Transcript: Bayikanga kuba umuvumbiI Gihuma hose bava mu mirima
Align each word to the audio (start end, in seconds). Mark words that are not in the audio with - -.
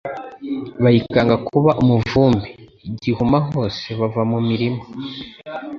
Bayikanga 0.83 1.35
kuba 1.47 1.71
umuvumbiI 1.81 2.53
Gihuma 3.01 3.37
hose 3.49 3.85
bava 3.99 4.21
mu 4.31 4.39
mirima 4.47 4.81